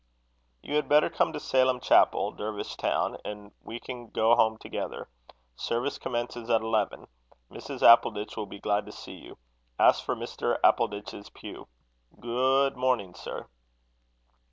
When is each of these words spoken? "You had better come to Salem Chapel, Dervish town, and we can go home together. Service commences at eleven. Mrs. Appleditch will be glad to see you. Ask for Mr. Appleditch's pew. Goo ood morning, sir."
"You 0.63 0.75
had 0.77 0.89
better 0.89 1.11
come 1.11 1.31
to 1.31 1.39
Salem 1.39 1.79
Chapel, 1.79 2.31
Dervish 2.31 2.75
town, 2.75 3.17
and 3.23 3.51
we 3.61 3.79
can 3.79 4.07
go 4.09 4.33
home 4.35 4.57
together. 4.57 5.07
Service 5.55 5.99
commences 5.99 6.49
at 6.49 6.61
eleven. 6.61 7.07
Mrs. 7.51 7.83
Appleditch 7.85 8.35
will 8.35 8.47
be 8.47 8.59
glad 8.59 8.87
to 8.87 8.91
see 8.91 9.13
you. 9.13 9.37
Ask 9.77 10.03
for 10.03 10.15
Mr. 10.15 10.59
Appleditch's 10.63 11.29
pew. 11.29 11.67
Goo 12.19 12.63
ood 12.65 12.75
morning, 12.75 13.13
sir." 13.13 13.45